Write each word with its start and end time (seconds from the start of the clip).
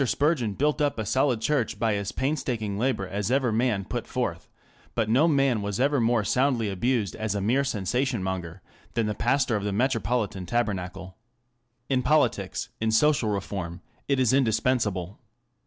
Spurgeon 0.03 0.53
built 0.55 0.81
up 0.81 0.97
a 0.97 1.05
solid 1.05 1.41
church 1.41 1.77
by 1.77 1.93
as 1.93 2.11
painstaking 2.11 2.79
labour 2.79 3.07
as 3.07 3.29
ever 3.29 3.51
man 3.51 3.85
put 3.85 4.07
forth, 4.07 4.47
but 4.95 5.09
no 5.11 5.27
man 5.27 5.61
was 5.61 5.79
ever 5.79 6.01
more 6.01 6.23
soundly 6.23 6.71
abused 6.71 7.15
as 7.15 7.35
a 7.35 7.39
mere 7.39 7.63
sensation 7.63 8.23
monger 8.23 8.63
than 8.95 9.05
the 9.05 9.13
pastor 9.13 9.55
of 9.55 9.63
the 9.63 9.71
Metropolitan 9.71 10.47
Tabernacle. 10.47 11.17
In 11.87 12.01
politics, 12.01 12.69
in 12.79 12.89
social 12.89 13.29
reform, 13.29 13.81
it 14.07 14.19
is 14.19 14.33
indispensable. 14.33 15.19